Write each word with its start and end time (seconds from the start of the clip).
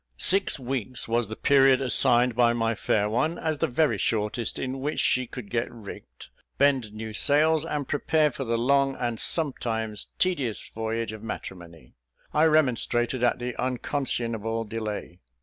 Six 0.17 0.57
weeks 0.59 1.07
was 1.07 1.27
the 1.27 1.35
period 1.35 1.79
assigned 1.79 2.33
by 2.35 2.53
my 2.53 2.73
fair 2.73 3.07
one 3.07 3.37
as 3.37 3.59
the 3.59 3.67
very 3.67 3.99
shortest 3.99 4.57
in 4.57 4.79
which 4.79 4.99
she 4.99 5.27
could 5.27 5.51
get 5.51 5.71
rigged, 5.71 6.29
bend 6.57 6.91
new 6.91 7.13
sails, 7.13 7.63
and 7.63 7.87
prepare 7.87 8.31
for 8.31 8.43
the 8.43 8.57
long 8.57 8.95
and 8.95 9.19
sometimes 9.19 10.07
tedious 10.17 10.67
voyage 10.73 11.11
of 11.13 11.21
matrimony. 11.21 11.93
I 12.33 12.45
remonstrated 12.45 13.21
at 13.21 13.37
the 13.37 13.53
unconscionable 13.63 14.63
delay. 14.63 15.19